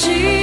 [0.00, 0.39] 记。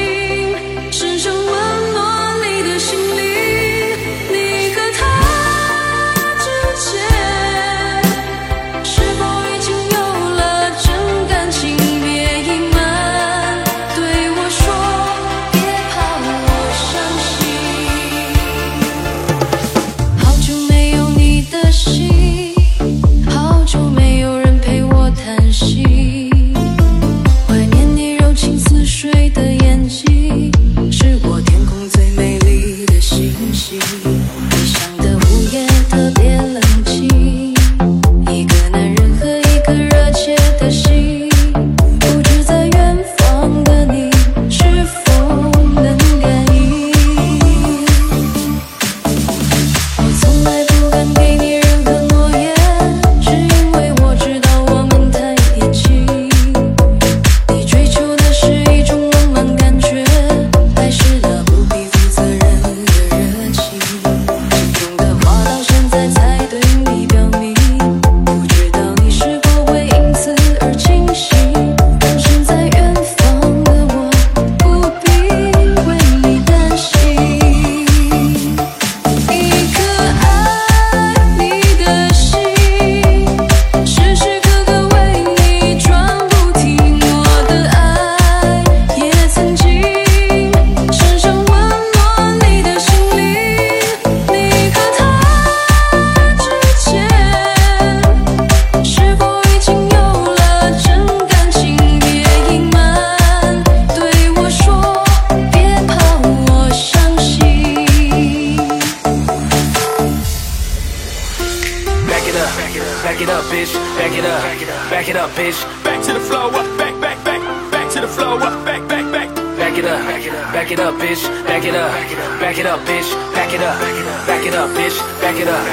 [113.57, 113.73] bitch.
[113.97, 115.59] Back it up, back it up, bitch.
[115.83, 117.41] Back to the flow, back, back, back,
[117.71, 119.35] back to the flow, back, back, back.
[119.57, 120.05] Back it up,
[120.53, 121.23] back it up, bitch.
[121.47, 121.91] Back it up,
[122.39, 123.09] back it up, bitch.
[123.33, 123.79] Back it up,
[124.27, 124.97] back it up, bitch.
[125.21, 125.65] Back it up,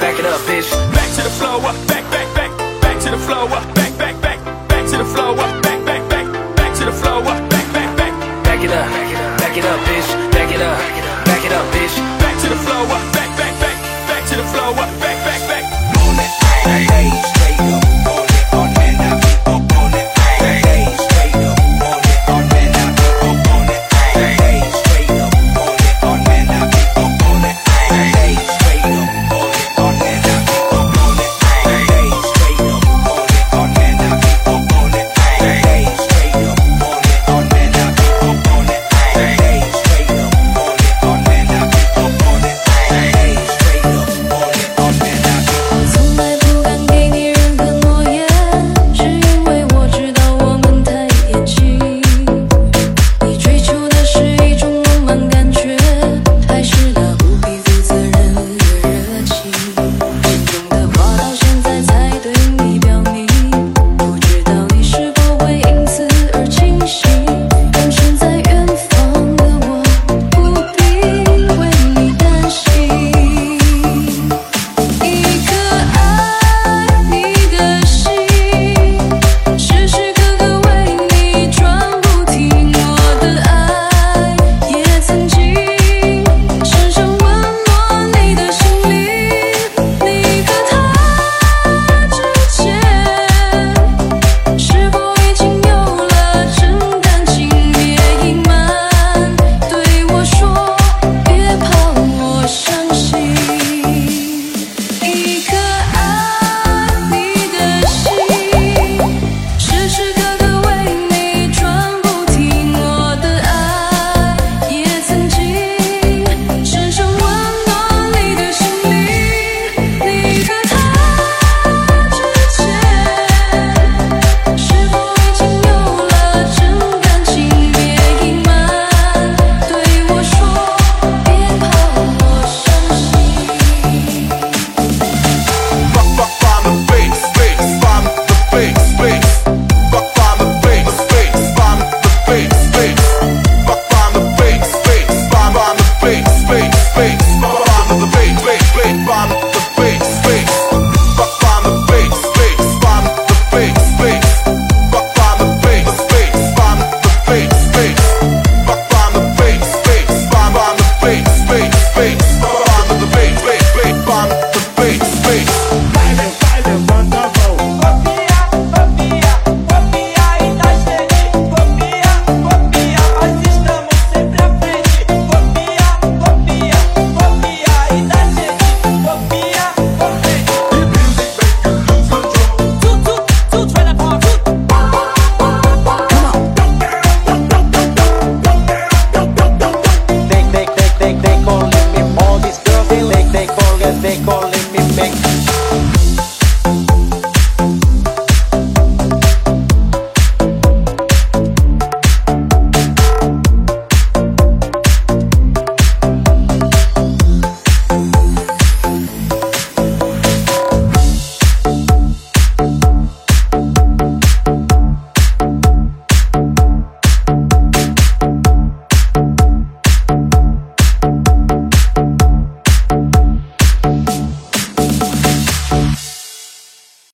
[0.00, 0.70] back it up, bitch.
[0.94, 4.90] Back to the flow, back, back, back, back to the flow, back, back, back, back
[4.90, 5.51] to the flow.